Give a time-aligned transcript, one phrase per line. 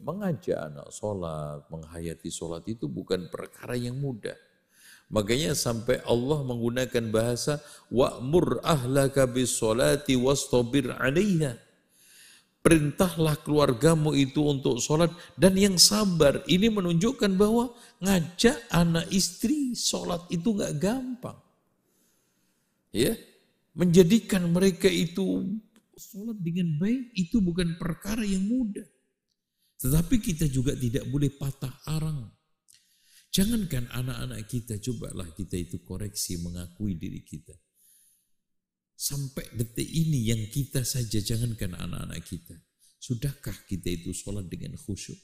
[0.00, 4.36] Mengajak anak sholat, menghayati sholat itu bukan perkara yang mudah.
[5.10, 7.58] Makanya sampai Allah menggunakan bahasa
[7.90, 11.58] wa'mur ahlaka bis sholati wastabir 'alaiha.
[12.60, 16.44] Perintahlah keluargamu itu untuk sholat dan yang sabar.
[16.46, 17.72] Ini menunjukkan bahwa
[18.04, 21.40] ngajak anak istri sholat itu nggak gampang.
[22.94, 23.18] Ya,
[23.74, 25.58] menjadikan mereka itu
[25.98, 28.86] sholat dengan baik itu bukan perkara yang mudah.
[29.80, 32.28] Tetapi kita juga tidak boleh patah arang.
[33.32, 37.56] Jangankan anak-anak kita, cobalah kita itu koreksi mengakui diri kita.
[38.92, 42.52] Sampai detik ini yang kita saja, jangankan anak-anak kita.
[43.00, 45.16] Sudahkah kita itu sholat dengan khusyuk?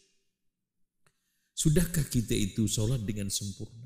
[1.53, 3.85] Sudahkah kita itu sholat dengan sempurna?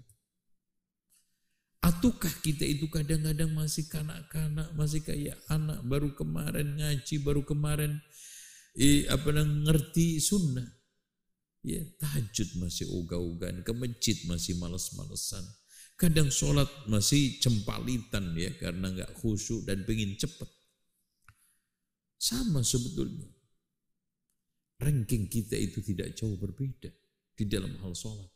[1.80, 7.98] Ataukah kita itu kadang-kadang masih kanak-kanak, masih kayak anak baru kemarin ngaji, baru kemarin
[8.76, 10.66] eh, apa ngerti sunnah.
[11.60, 15.44] Ya, tahajud masih ogah-ogahan, ke masjid masih males-malesan.
[16.00, 20.48] Kadang sholat masih cempalitan ya karena nggak khusyuk dan pengen cepat.
[22.16, 23.28] Sama sebetulnya.
[24.80, 26.88] Ranking kita itu tidak jauh berbeda
[27.36, 28.32] di dalam hal sholat.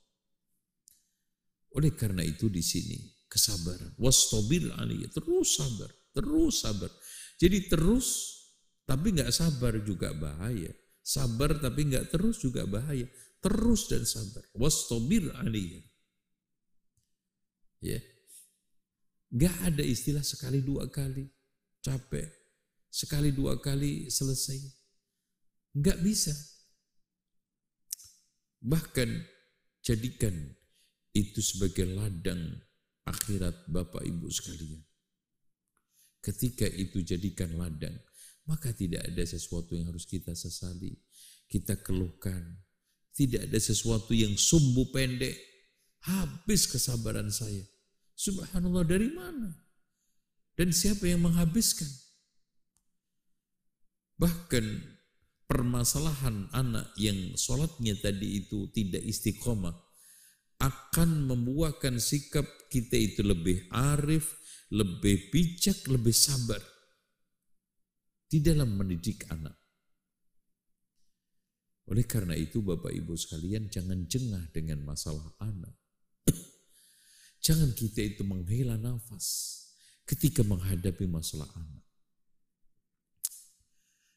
[1.81, 3.97] Oleh karena itu di sini kesabaran.
[3.97, 5.09] Wastobil aliyah.
[5.09, 5.89] Terus sabar.
[6.13, 6.93] Terus sabar.
[7.41, 8.07] Jadi terus
[8.85, 10.73] tapi nggak sabar juga bahaya.
[11.05, 13.09] Sabar tapi nggak terus juga bahaya.
[13.41, 14.45] Terus dan sabar.
[14.57, 15.85] Wastobir aliyah.
[17.85, 18.01] Ya.
[19.33, 21.29] Nggak ada istilah sekali dua kali.
[21.85, 22.29] Capek.
[22.89, 24.61] Sekali dua kali selesai.
[25.77, 26.33] Nggak bisa.
[28.65, 29.11] Bahkan
[29.85, 30.33] jadikan
[31.13, 32.65] itu sebagai ladang
[33.05, 34.81] akhirat Bapak Ibu sekalian.
[36.25, 37.93] Ketika itu jadikan ladang,
[38.45, 41.01] maka tidak ada sesuatu yang harus kita sesali,
[41.49, 42.61] kita keluhkan.
[43.15, 45.39] Tidak ada sesuatu yang sumbu pendek,
[46.03, 47.63] habis kesabaran saya.
[48.19, 49.55] Subhanallah dari mana?
[50.59, 51.87] Dan siapa yang menghabiskan?
[54.19, 54.67] Bahkan
[55.47, 59.75] permasalahan anak yang sholatnya tadi itu tidak istiqomah
[60.59, 64.35] akan membuahkan sikap kita itu lebih arif,
[64.75, 66.74] lebih bijak, lebih sabar
[68.35, 69.55] di dalam mendidik anak.
[71.87, 75.71] Oleh karena itu Bapak Ibu sekalian jangan jengah dengan masalah anak.
[77.47, 79.55] jangan kita itu menghela nafas
[80.03, 81.87] ketika menghadapi masalah anak.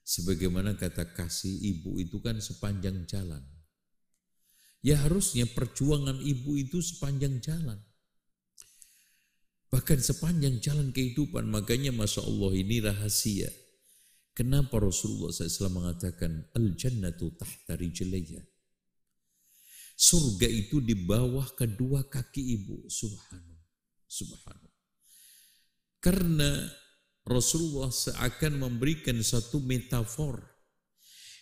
[0.01, 3.45] Sebagaimana kata kasih ibu itu kan sepanjang jalan.
[4.81, 7.77] Ya harusnya perjuangan ibu itu sepanjang jalan.
[9.69, 11.45] Bahkan sepanjang jalan kehidupan.
[11.45, 13.66] Makanya Masya Allah ini rahasia
[14.37, 18.45] Kenapa Rasulullah SAW mengatakan al-jannatu tahta rijlayya?
[19.97, 22.85] Surga itu di bawah kedua kaki ibu.
[22.85, 23.65] Subhanallah.
[24.05, 24.77] Subhanallah.
[25.97, 26.69] Karena
[27.25, 30.37] Rasulullah seakan memberikan satu metafor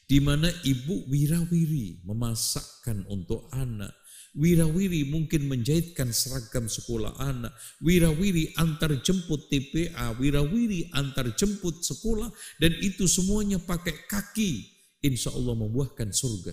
[0.08, 3.92] di mana ibu wirawiri memasakkan untuk anak,
[4.36, 7.56] Wirawiri mungkin menjahitkan seragam sekolah anak.
[7.80, 12.28] Wirawiri antar jemput TPA, wirawiri antar jemput sekolah.
[12.60, 14.68] Dan itu semuanya pakai kaki.
[15.08, 16.52] Insya Allah membuahkan surga.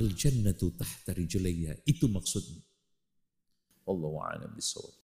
[0.00, 1.84] Al-jannatu tahta rijlayya.
[1.84, 2.64] Itu maksudnya.
[3.84, 5.03] Allah wa'ala bisawab.